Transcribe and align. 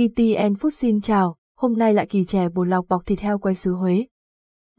ETN 0.00 0.52
Food 0.52 0.70
xin 0.70 1.00
chào, 1.00 1.36
hôm 1.56 1.72
nay 1.72 1.94
lại 1.94 2.06
kỳ 2.06 2.24
chè 2.24 2.48
bột 2.48 2.68
lọc 2.68 2.88
bọc 2.88 3.06
thịt 3.06 3.20
heo 3.20 3.38
quay 3.38 3.54
xứ 3.54 3.72
Huế. 3.72 4.06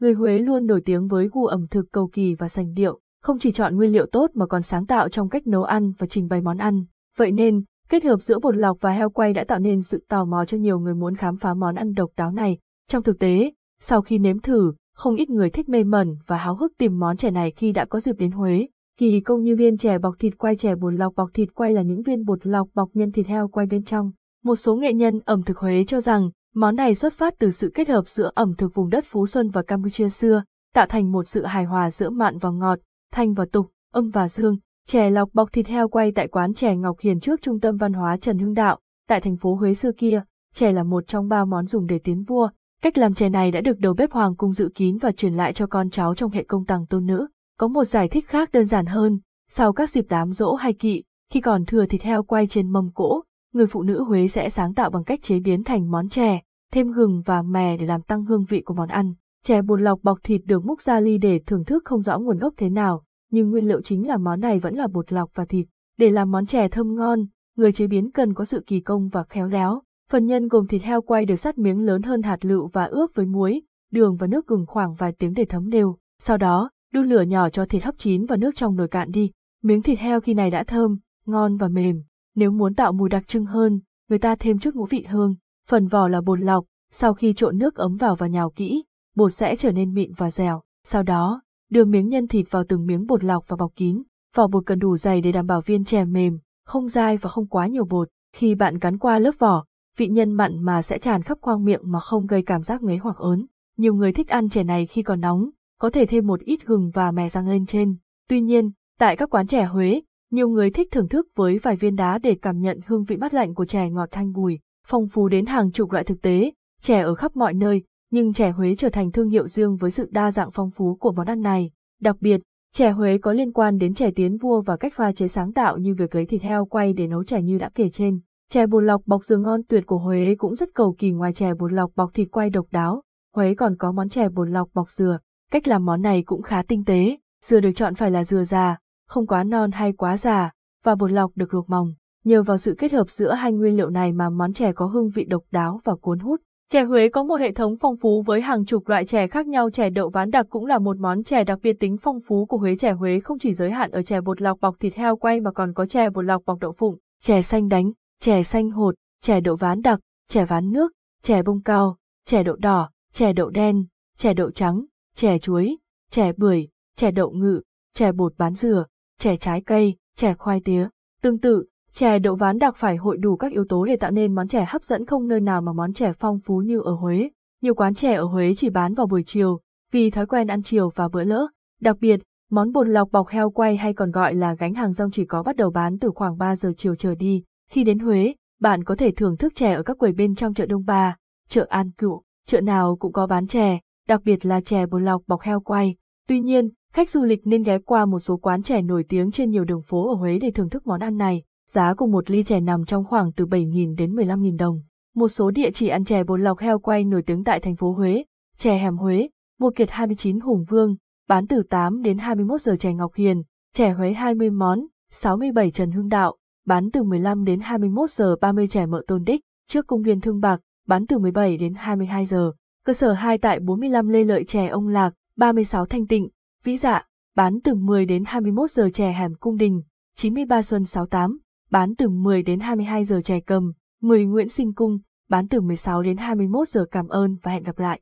Người 0.00 0.12
Huế 0.12 0.38
luôn 0.38 0.66
nổi 0.66 0.82
tiếng 0.84 1.08
với 1.08 1.28
gu 1.32 1.46
ẩm 1.46 1.66
thực 1.70 1.92
cầu 1.92 2.10
kỳ 2.12 2.34
và 2.34 2.48
sành 2.48 2.74
điệu, 2.74 3.00
không 3.22 3.38
chỉ 3.38 3.52
chọn 3.52 3.76
nguyên 3.76 3.92
liệu 3.92 4.06
tốt 4.06 4.30
mà 4.34 4.46
còn 4.46 4.62
sáng 4.62 4.86
tạo 4.86 5.08
trong 5.08 5.28
cách 5.28 5.46
nấu 5.46 5.62
ăn 5.62 5.92
và 5.98 6.06
trình 6.06 6.28
bày 6.28 6.40
món 6.40 6.58
ăn. 6.58 6.84
Vậy 7.16 7.32
nên, 7.32 7.64
kết 7.88 8.04
hợp 8.04 8.16
giữa 8.16 8.38
bột 8.38 8.56
lọc 8.56 8.76
và 8.80 8.90
heo 8.90 9.10
quay 9.10 9.32
đã 9.32 9.44
tạo 9.44 9.58
nên 9.58 9.82
sự 9.82 10.04
tò 10.08 10.24
mò 10.24 10.44
cho 10.44 10.56
nhiều 10.56 10.78
người 10.78 10.94
muốn 10.94 11.14
khám 11.14 11.36
phá 11.36 11.54
món 11.54 11.74
ăn 11.74 11.92
độc 11.92 12.10
đáo 12.16 12.32
này. 12.32 12.58
Trong 12.88 13.02
thực 13.02 13.18
tế, 13.18 13.52
sau 13.80 14.02
khi 14.02 14.18
nếm 14.18 14.40
thử, 14.40 14.72
không 14.94 15.14
ít 15.14 15.30
người 15.30 15.50
thích 15.50 15.68
mê 15.68 15.84
mẩn 15.84 16.16
và 16.26 16.36
háo 16.36 16.54
hức 16.54 16.72
tìm 16.78 16.98
món 16.98 17.16
chè 17.16 17.30
này 17.30 17.52
khi 17.56 17.72
đã 17.72 17.84
có 17.84 18.00
dịp 18.00 18.16
đến 18.18 18.30
Huế. 18.30 18.68
Kỳ 18.98 19.20
công 19.20 19.42
như 19.42 19.56
viên 19.56 19.76
chè 19.76 19.98
bọc 19.98 20.14
thịt 20.18 20.38
quay 20.38 20.56
chè 20.56 20.74
bột 20.74 20.94
lọc 20.94 21.14
bọc 21.16 21.30
thịt 21.34 21.48
quay 21.54 21.72
là 21.72 21.82
những 21.82 22.02
viên 22.02 22.24
bột 22.24 22.46
lọc 22.46 22.68
bọc 22.74 22.90
nhân 22.92 23.12
thịt 23.12 23.26
heo 23.26 23.48
quay 23.48 23.66
bên 23.66 23.84
trong. 23.84 24.10
Một 24.44 24.56
số 24.56 24.76
nghệ 24.76 24.92
nhân 24.92 25.20
ẩm 25.24 25.42
thực 25.42 25.58
Huế 25.58 25.84
cho 25.84 26.00
rằng, 26.00 26.30
món 26.54 26.76
này 26.76 26.94
xuất 26.94 27.12
phát 27.12 27.34
từ 27.38 27.50
sự 27.50 27.70
kết 27.74 27.88
hợp 27.88 28.08
giữa 28.08 28.30
ẩm 28.34 28.54
thực 28.58 28.74
vùng 28.74 28.88
đất 28.88 29.04
Phú 29.08 29.26
Xuân 29.26 29.50
và 29.50 29.62
Campuchia 29.62 30.08
xưa, 30.08 30.42
tạo 30.74 30.86
thành 30.86 31.12
một 31.12 31.24
sự 31.24 31.44
hài 31.44 31.64
hòa 31.64 31.90
giữa 31.90 32.10
mặn 32.10 32.38
và 32.38 32.50
ngọt, 32.50 32.78
thanh 33.12 33.34
và 33.34 33.44
tục, 33.52 33.66
âm 33.92 34.10
và 34.10 34.28
dương. 34.28 34.56
Chè 34.86 35.10
lọc 35.10 35.28
bọc 35.32 35.52
thịt 35.52 35.66
heo 35.66 35.88
quay 35.88 36.12
tại 36.12 36.28
quán 36.28 36.54
chè 36.54 36.76
Ngọc 36.76 36.96
Hiền 37.00 37.20
trước 37.20 37.42
trung 37.42 37.60
tâm 37.60 37.76
văn 37.76 37.92
hóa 37.92 38.16
Trần 38.16 38.38
Hưng 38.38 38.54
Đạo, 38.54 38.78
tại 39.08 39.20
thành 39.20 39.36
phố 39.36 39.54
Huế 39.54 39.74
xưa 39.74 39.92
kia, 39.92 40.22
chè 40.54 40.72
là 40.72 40.82
một 40.82 41.06
trong 41.06 41.28
ba 41.28 41.44
món 41.44 41.66
dùng 41.66 41.86
để 41.86 41.98
tiến 42.04 42.24
vua. 42.24 42.48
Cách 42.82 42.98
làm 42.98 43.14
chè 43.14 43.28
này 43.28 43.50
đã 43.50 43.60
được 43.60 43.78
đầu 43.78 43.94
bếp 43.94 44.12
Hoàng 44.12 44.36
cung 44.36 44.52
dự 44.52 44.70
kín 44.74 44.98
và 44.98 45.12
truyền 45.12 45.34
lại 45.34 45.52
cho 45.52 45.66
con 45.66 45.90
cháu 45.90 46.14
trong 46.14 46.30
hệ 46.30 46.42
công 46.42 46.64
tàng 46.64 46.86
tôn 46.86 47.06
nữ. 47.06 47.26
Có 47.58 47.68
một 47.68 47.84
giải 47.84 48.08
thích 48.08 48.28
khác 48.28 48.52
đơn 48.52 48.64
giản 48.64 48.86
hơn, 48.86 49.18
sau 49.48 49.72
các 49.72 49.90
dịp 49.90 50.06
đám 50.08 50.30
rỗ 50.32 50.54
hay 50.54 50.72
kỵ, 50.72 51.02
khi 51.30 51.40
còn 51.40 51.64
thừa 51.64 51.86
thịt 51.86 52.02
heo 52.02 52.22
quay 52.22 52.46
trên 52.46 52.68
mâm 52.68 52.90
cỗ, 52.94 53.22
người 53.52 53.66
phụ 53.66 53.82
nữ 53.82 54.02
Huế 54.02 54.28
sẽ 54.28 54.48
sáng 54.48 54.74
tạo 54.74 54.90
bằng 54.90 55.04
cách 55.04 55.22
chế 55.22 55.40
biến 55.40 55.64
thành 55.64 55.90
món 55.90 56.08
chè, 56.08 56.42
thêm 56.72 56.92
gừng 56.92 57.22
và 57.26 57.42
mè 57.42 57.76
để 57.76 57.86
làm 57.86 58.02
tăng 58.02 58.24
hương 58.24 58.44
vị 58.44 58.60
của 58.60 58.74
món 58.74 58.88
ăn. 58.88 59.14
Chè 59.44 59.62
bột 59.62 59.80
lọc 59.80 60.02
bọc 60.02 60.18
thịt 60.22 60.40
được 60.44 60.64
múc 60.64 60.82
ra 60.82 61.00
ly 61.00 61.18
để 61.18 61.40
thưởng 61.46 61.64
thức 61.64 61.82
không 61.84 62.02
rõ 62.02 62.18
nguồn 62.18 62.38
gốc 62.38 62.54
thế 62.56 62.70
nào, 62.70 63.02
nhưng 63.30 63.50
nguyên 63.50 63.68
liệu 63.68 63.80
chính 63.80 64.08
là 64.08 64.16
món 64.16 64.40
này 64.40 64.58
vẫn 64.58 64.74
là 64.74 64.86
bột 64.86 65.12
lọc 65.12 65.30
và 65.34 65.44
thịt. 65.44 65.66
Để 65.98 66.10
làm 66.10 66.30
món 66.30 66.46
chè 66.46 66.68
thơm 66.68 66.94
ngon, 66.94 67.26
người 67.56 67.72
chế 67.72 67.86
biến 67.86 68.10
cần 68.10 68.34
có 68.34 68.44
sự 68.44 68.62
kỳ 68.66 68.80
công 68.80 69.08
và 69.08 69.22
khéo 69.22 69.48
léo. 69.48 69.82
Phần 70.10 70.26
nhân 70.26 70.48
gồm 70.48 70.66
thịt 70.66 70.82
heo 70.82 71.02
quay 71.02 71.26
được 71.26 71.36
sắt 71.36 71.58
miếng 71.58 71.86
lớn 71.86 72.02
hơn 72.02 72.22
hạt 72.22 72.44
lựu 72.44 72.68
và 72.72 72.84
ướp 72.84 73.10
với 73.14 73.26
muối, 73.26 73.62
đường 73.92 74.16
và 74.16 74.26
nước 74.26 74.46
gừng 74.46 74.66
khoảng 74.66 74.94
vài 74.94 75.12
tiếng 75.18 75.32
để 75.32 75.44
thấm 75.44 75.70
đều. 75.70 75.96
Sau 76.18 76.36
đó, 76.36 76.70
đun 76.92 77.06
lửa 77.06 77.22
nhỏ 77.22 77.48
cho 77.48 77.64
thịt 77.64 77.82
hấp 77.82 77.98
chín 77.98 78.26
và 78.26 78.36
nước 78.36 78.54
trong 78.54 78.76
nồi 78.76 78.88
cạn 78.88 79.10
đi. 79.10 79.30
Miếng 79.62 79.82
thịt 79.82 79.98
heo 79.98 80.20
khi 80.20 80.34
này 80.34 80.50
đã 80.50 80.64
thơm, 80.64 80.98
ngon 81.26 81.56
và 81.56 81.68
mềm. 81.68 82.02
Nếu 82.34 82.50
muốn 82.50 82.74
tạo 82.74 82.92
mùi 82.92 83.08
đặc 83.08 83.28
trưng 83.28 83.44
hơn, 83.44 83.80
người 84.08 84.18
ta 84.18 84.34
thêm 84.34 84.58
chút 84.58 84.74
ngũ 84.74 84.86
vị 84.86 85.06
hương. 85.08 85.34
Phần 85.68 85.86
vỏ 85.86 86.08
là 86.08 86.20
bột 86.20 86.40
lọc, 86.40 86.64
sau 86.92 87.14
khi 87.14 87.32
trộn 87.34 87.58
nước 87.58 87.74
ấm 87.74 87.96
vào 87.96 88.16
và 88.16 88.26
nhào 88.26 88.50
kỹ, 88.50 88.84
bột 89.16 89.34
sẽ 89.34 89.56
trở 89.56 89.72
nên 89.72 89.94
mịn 89.94 90.12
và 90.16 90.30
dẻo. 90.30 90.62
Sau 90.84 91.02
đó, 91.02 91.42
đưa 91.70 91.84
miếng 91.84 92.08
nhân 92.08 92.28
thịt 92.28 92.46
vào 92.50 92.64
từng 92.68 92.86
miếng 92.86 93.06
bột 93.06 93.24
lọc 93.24 93.48
và 93.48 93.56
bọc 93.56 93.72
kín. 93.76 94.02
Vỏ 94.36 94.46
bột 94.46 94.66
cần 94.66 94.78
đủ 94.78 94.96
dày 94.96 95.20
để 95.20 95.32
đảm 95.32 95.46
bảo 95.46 95.60
viên 95.60 95.84
chè 95.84 96.04
mềm, 96.04 96.38
không 96.66 96.88
dai 96.88 97.16
và 97.16 97.30
không 97.30 97.46
quá 97.46 97.66
nhiều 97.66 97.84
bột. 97.84 98.08
Khi 98.36 98.54
bạn 98.54 98.78
cắn 98.78 98.98
qua 98.98 99.18
lớp 99.18 99.34
vỏ, 99.38 99.64
vị 99.96 100.08
nhân 100.08 100.32
mặn 100.32 100.62
mà 100.62 100.82
sẽ 100.82 100.98
tràn 100.98 101.22
khắp 101.22 101.38
khoang 101.40 101.64
miệng 101.64 101.80
mà 101.84 102.00
không 102.00 102.26
gây 102.26 102.42
cảm 102.42 102.62
giác 102.62 102.82
ngấy 102.82 102.96
hoặc 102.96 103.16
ớn. 103.16 103.46
Nhiều 103.76 103.94
người 103.94 104.12
thích 104.12 104.28
ăn 104.28 104.48
chè 104.48 104.62
này 104.62 104.86
khi 104.86 105.02
còn 105.02 105.20
nóng, 105.20 105.50
có 105.80 105.90
thể 105.90 106.06
thêm 106.06 106.26
một 106.26 106.40
ít 106.40 106.66
gừng 106.66 106.90
và 106.94 107.10
mè 107.10 107.28
rang 107.28 107.48
lên 107.48 107.66
trên. 107.66 107.96
Tuy 108.28 108.40
nhiên, 108.40 108.70
tại 108.98 109.16
các 109.16 109.30
quán 109.30 109.46
chè 109.46 109.64
Huế, 109.64 110.00
nhiều 110.30 110.48
người 110.48 110.70
thích 110.70 110.88
thưởng 110.90 111.08
thức 111.08 111.28
với 111.34 111.58
vài 111.58 111.76
viên 111.76 111.96
đá 111.96 112.18
để 112.18 112.36
cảm 112.42 112.60
nhận 112.60 112.80
hương 112.86 113.04
vị 113.04 113.16
mát 113.16 113.34
lạnh 113.34 113.54
của 113.54 113.64
chè 113.64 113.90
ngọt 113.90 114.08
thanh 114.10 114.32
bùi, 114.32 114.58
phong 114.86 115.08
phú 115.08 115.28
đến 115.28 115.46
hàng 115.46 115.70
chục 115.72 115.92
loại 115.92 116.04
thực 116.04 116.22
tế, 116.22 116.52
chè 116.80 117.00
ở 117.00 117.14
khắp 117.14 117.36
mọi 117.36 117.54
nơi, 117.54 117.82
nhưng 118.10 118.32
chè 118.32 118.50
Huế 118.50 118.74
trở 118.76 118.88
thành 118.88 119.12
thương 119.12 119.28
hiệu 119.28 119.48
riêng 119.48 119.76
với 119.76 119.90
sự 119.90 120.08
đa 120.10 120.30
dạng 120.30 120.50
phong 120.50 120.70
phú 120.70 120.96
của 121.00 121.12
món 121.12 121.26
ăn 121.26 121.40
này. 121.40 121.70
Đặc 122.00 122.16
biệt, 122.20 122.40
chè 122.74 122.90
Huế 122.90 123.18
có 123.18 123.32
liên 123.32 123.52
quan 123.52 123.78
đến 123.78 123.94
chè 123.94 124.10
tiến 124.10 124.36
vua 124.36 124.60
và 124.60 124.76
cách 124.76 124.92
pha 124.96 125.12
chế 125.12 125.28
sáng 125.28 125.52
tạo 125.52 125.78
như 125.78 125.94
việc 125.94 126.14
lấy 126.14 126.26
thịt 126.26 126.42
heo 126.42 126.64
quay 126.64 126.92
để 126.92 127.06
nấu 127.06 127.24
chè 127.24 127.42
như 127.42 127.58
đã 127.58 127.70
kể 127.74 127.88
trên. 127.88 128.20
Chè 128.50 128.66
bột 128.66 128.82
lọc 128.82 129.02
bọc 129.06 129.24
dừa 129.24 129.36
ngon 129.36 129.62
tuyệt 129.68 129.86
của 129.86 129.98
Huế 129.98 130.34
cũng 130.38 130.54
rất 130.54 130.68
cầu 130.74 130.94
kỳ 130.98 131.10
ngoài 131.10 131.32
chè 131.32 131.54
bột 131.54 131.72
lọc 131.72 131.90
bọc 131.96 132.10
thịt 132.14 132.28
quay 132.30 132.50
độc 132.50 132.66
đáo, 132.70 133.02
Huế 133.36 133.54
còn 133.54 133.76
có 133.76 133.92
món 133.92 134.08
chè 134.08 134.28
bột 134.28 134.48
lọc 134.48 134.68
bọc 134.74 134.90
dừa. 134.90 135.18
Cách 135.50 135.68
làm 135.68 135.84
món 135.84 136.02
này 136.02 136.22
cũng 136.26 136.42
khá 136.42 136.62
tinh 136.62 136.84
tế, 136.84 137.16
dừa 137.44 137.60
được 137.60 137.72
chọn 137.74 137.94
phải 137.94 138.10
là 138.10 138.24
dừa 138.24 138.44
già, 138.44 138.78
không 139.10 139.26
quá 139.26 139.44
non 139.44 139.70
hay 139.70 139.92
quá 139.92 140.16
già, 140.16 140.50
và 140.84 140.94
bột 140.94 141.10
lọc 141.10 141.30
được 141.34 141.54
luộc 141.54 141.70
mỏng. 141.70 141.94
Nhờ 142.24 142.42
vào 142.42 142.58
sự 142.58 142.74
kết 142.78 142.92
hợp 142.92 143.10
giữa 143.10 143.32
hai 143.32 143.52
nguyên 143.52 143.76
liệu 143.76 143.90
này 143.90 144.12
mà 144.12 144.30
món 144.30 144.52
chè 144.52 144.72
có 144.72 144.86
hương 144.86 145.10
vị 145.10 145.24
độc 145.24 145.42
đáo 145.50 145.80
và 145.84 145.94
cuốn 145.94 146.18
hút. 146.18 146.40
Chè 146.72 146.84
Huế 146.84 147.08
có 147.08 147.22
một 147.22 147.40
hệ 147.40 147.52
thống 147.52 147.76
phong 147.80 147.96
phú 147.96 148.22
với 148.22 148.40
hàng 148.40 148.64
chục 148.64 148.88
loại 148.88 149.06
chè 149.06 149.26
khác 149.26 149.46
nhau. 149.46 149.70
Chè 149.70 149.90
đậu 149.90 150.10
ván 150.10 150.30
đặc 150.30 150.46
cũng 150.50 150.66
là 150.66 150.78
một 150.78 150.96
món 150.96 151.22
chè 151.22 151.44
đặc 151.44 151.58
biệt 151.62 151.80
tính 151.80 151.96
phong 151.96 152.20
phú 152.26 152.46
của 152.46 152.58
Huế. 152.58 152.76
Chè 152.76 152.92
Huế 152.92 153.20
không 153.20 153.38
chỉ 153.38 153.54
giới 153.54 153.70
hạn 153.70 153.90
ở 153.90 154.02
chè 154.02 154.20
bột 154.20 154.42
lọc 154.42 154.60
bọc 154.60 154.80
thịt 154.80 154.94
heo 154.94 155.16
quay 155.16 155.40
mà 155.40 155.50
còn 155.52 155.72
có 155.74 155.86
chè 155.86 156.10
bột 156.10 156.24
lọc 156.24 156.42
bọc 156.46 156.58
đậu 156.58 156.72
phụng, 156.72 156.96
chè 157.22 157.42
xanh 157.42 157.68
đánh, 157.68 157.92
chè 158.20 158.42
xanh 158.42 158.70
hột, 158.70 158.94
chè 159.22 159.40
đậu 159.40 159.56
ván 159.56 159.82
đặc, 159.82 160.00
chè 160.28 160.44
ván 160.44 160.72
nước, 160.72 160.92
chè 161.22 161.42
bông 161.42 161.62
cao, 161.62 161.96
chè 162.26 162.42
đậu 162.42 162.56
đỏ, 162.56 162.90
chè 163.12 163.32
đậu 163.32 163.50
đen, 163.50 163.84
chè 164.16 164.34
đậu 164.34 164.50
trắng, 164.50 164.84
chè 165.14 165.38
chuối, 165.38 165.76
chè 166.10 166.32
bưởi, 166.36 166.68
chè 166.96 167.10
đậu 167.10 167.30
ngự, 167.30 167.60
chè 167.94 168.12
bột 168.12 168.32
bán 168.38 168.54
dừa, 168.54 168.84
chè 169.20 169.36
trái 169.36 169.60
cây, 169.60 169.96
chè 170.16 170.34
khoai 170.34 170.60
tía. 170.64 170.88
Tương 171.22 171.38
tự, 171.38 171.64
chè 171.92 172.18
đậu 172.18 172.34
ván 172.34 172.58
đặc 172.58 172.74
phải 172.76 172.96
hội 172.96 173.16
đủ 173.16 173.36
các 173.36 173.52
yếu 173.52 173.64
tố 173.68 173.84
để 173.84 173.96
tạo 173.96 174.10
nên 174.10 174.34
món 174.34 174.48
chè 174.48 174.64
hấp 174.68 174.82
dẫn 174.82 175.06
không 175.06 175.28
nơi 175.28 175.40
nào 175.40 175.60
mà 175.60 175.72
món 175.72 175.92
chè 175.92 176.12
phong 176.12 176.38
phú 176.44 176.56
như 176.56 176.80
ở 176.80 176.92
Huế. 176.92 177.30
Nhiều 177.62 177.74
quán 177.74 177.94
chè 177.94 178.14
ở 178.14 178.24
Huế 178.24 178.54
chỉ 178.56 178.70
bán 178.70 178.94
vào 178.94 179.06
buổi 179.06 179.22
chiều, 179.26 179.60
vì 179.92 180.10
thói 180.10 180.26
quen 180.26 180.46
ăn 180.46 180.62
chiều 180.62 180.90
và 180.94 181.08
bữa 181.08 181.24
lỡ. 181.24 181.46
Đặc 181.80 181.96
biệt, 182.00 182.20
món 182.50 182.72
bột 182.72 182.88
lọc 182.88 183.12
bọc 183.12 183.28
heo 183.28 183.50
quay 183.50 183.76
hay 183.76 183.92
còn 183.92 184.10
gọi 184.10 184.34
là 184.34 184.54
gánh 184.54 184.74
hàng 184.74 184.92
rong 184.92 185.10
chỉ 185.10 185.24
có 185.24 185.42
bắt 185.42 185.56
đầu 185.56 185.70
bán 185.70 185.98
từ 185.98 186.10
khoảng 186.14 186.38
3 186.38 186.56
giờ 186.56 186.72
chiều 186.76 186.94
trở 186.94 187.14
đi. 187.14 187.42
Khi 187.70 187.84
đến 187.84 187.98
Huế, 187.98 188.34
bạn 188.60 188.84
có 188.84 188.96
thể 188.96 189.10
thưởng 189.10 189.36
thức 189.36 189.54
chè 189.54 189.72
ở 189.72 189.82
các 189.82 189.98
quầy 189.98 190.12
bên 190.12 190.34
trong 190.34 190.54
chợ 190.54 190.66
Đông 190.66 190.84
Ba, 190.84 191.16
chợ 191.48 191.66
An 191.68 191.90
Cựu, 191.90 192.22
chợ 192.46 192.60
nào 192.60 192.96
cũng 192.96 193.12
có 193.12 193.26
bán 193.26 193.46
chè, 193.46 193.78
đặc 194.08 194.20
biệt 194.24 194.46
là 194.46 194.60
chè 194.60 194.86
bột 194.86 195.02
lọc 195.02 195.22
bọc 195.26 195.40
heo 195.40 195.60
quay. 195.60 195.96
Tuy 196.30 196.40
nhiên, 196.40 196.68
khách 196.92 197.10
du 197.10 197.24
lịch 197.24 197.46
nên 197.46 197.62
ghé 197.62 197.78
qua 197.78 198.06
một 198.06 198.18
số 198.18 198.36
quán 198.36 198.62
chè 198.62 198.82
nổi 198.82 199.04
tiếng 199.08 199.30
trên 199.30 199.50
nhiều 199.50 199.64
đường 199.64 199.82
phố 199.82 200.08
ở 200.08 200.14
Huế 200.14 200.38
để 200.38 200.50
thưởng 200.50 200.68
thức 200.68 200.86
món 200.86 201.00
ăn 201.00 201.16
này. 201.16 201.42
Giá 201.70 201.94
của 201.94 202.06
một 202.06 202.30
ly 202.30 202.42
chè 202.42 202.60
nằm 202.60 202.84
trong 202.84 203.04
khoảng 203.04 203.32
từ 203.32 203.46
7.000 203.46 203.96
đến 203.96 204.14
15.000 204.14 204.56
đồng. 204.56 204.80
Một 205.14 205.28
số 205.28 205.50
địa 205.50 205.70
chỉ 205.70 205.88
ăn 205.88 206.04
chè 206.04 206.24
bột 206.24 206.40
lọc 206.40 206.58
heo 206.58 206.78
quay 206.78 207.04
nổi 207.04 207.22
tiếng 207.22 207.44
tại 207.44 207.60
thành 207.60 207.76
phố 207.76 207.92
Huế, 207.92 208.24
chè 208.56 208.78
hẻm 208.78 208.96
Huế, 208.96 209.28
Mùa 209.60 209.70
Kiệt 209.70 209.90
29 209.90 210.40
Hùng 210.40 210.64
Vương, 210.68 210.96
bán 211.28 211.46
từ 211.46 211.62
8 211.70 212.02
đến 212.02 212.18
21 212.18 212.60
giờ 212.60 212.76
chè 212.76 212.92
Ngọc 212.92 213.14
Hiền, 213.14 213.42
chè 213.74 213.90
Huế 213.90 214.12
20 214.12 214.50
món, 214.50 214.86
67 215.10 215.70
Trần 215.70 215.90
Hưng 215.90 216.08
Đạo, 216.08 216.36
bán 216.66 216.90
từ 216.90 217.02
15 217.02 217.44
đến 217.44 217.60
21 217.60 218.10
giờ 218.10 218.36
30 218.40 218.68
chè 218.68 218.86
mợ 218.86 219.02
tôn 219.06 219.24
đích, 219.24 219.40
trước 219.68 219.86
công 219.86 220.02
viên 220.02 220.20
Thương 220.20 220.40
Bạc, 220.40 220.60
bán 220.86 221.06
từ 221.06 221.18
17 221.18 221.56
đến 221.56 221.74
22 221.76 222.24
giờ. 222.24 222.52
Cơ 222.84 222.92
sở 222.92 223.12
2 223.12 223.38
tại 223.38 223.60
45 223.60 224.08
Lê 224.08 224.24
Lợi 224.24 224.44
chè 224.44 224.66
Ông 224.66 224.88
Lạc, 224.88 225.12
36 225.40 225.86
Thanh 225.86 226.06
Tịnh, 226.06 226.28
Vĩ 226.64 226.76
Dạ, 226.76 227.06
bán 227.36 227.60
từ 227.64 227.74
10 227.74 228.06
đến 228.06 228.24
21 228.26 228.70
giờ 228.70 228.90
chè 228.94 229.12
hàm 229.12 229.34
Cung 229.34 229.56
Đình, 229.56 229.82
93 230.16 230.62
Xuân 230.62 230.84
68, 230.84 231.38
bán 231.70 231.94
từ 231.98 232.08
10 232.08 232.42
đến 232.42 232.60
22 232.60 233.04
giờ 233.04 233.20
chè 233.24 233.40
cầm, 233.40 233.72
10 234.00 234.24
Nguyễn 234.24 234.48
Sinh 234.48 234.74
Cung, 234.74 234.98
bán 235.28 235.48
từ 235.48 235.60
16 235.60 236.02
đến 236.02 236.16
21 236.16 236.68
giờ 236.68 236.84
cảm 236.90 237.08
ơn 237.08 237.36
và 237.42 237.52
hẹn 237.52 237.62
gặp 237.62 237.78
lại. 237.78 237.98